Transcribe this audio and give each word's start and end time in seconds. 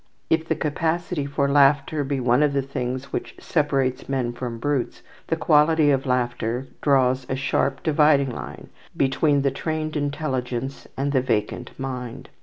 If 0.31 0.47
the 0.47 0.55
capacity 0.55 1.27
for 1.27 1.47
laughter 1.47 2.03
be 2.03 2.19
one 2.19 2.41
of 2.41 2.53
the 2.53 2.63
things 2.63 3.13
which 3.13 3.35
separates 3.37 4.09
men 4.09 4.33
from 4.33 4.57
brutes, 4.57 5.03
the 5.27 5.35
quality 5.35 5.91
of 5.91 6.07
laughter 6.07 6.65
draws 6.81 7.27
a 7.29 7.35
sharp 7.35 7.83
dividing 7.83 8.31
line 8.31 8.69
between 8.97 9.43
the 9.43 9.51
trained 9.51 9.95
intelligence 9.95 10.87
and 10.97 11.11
the 11.11 11.21
vacant 11.21 11.77
mind. 11.79 12.29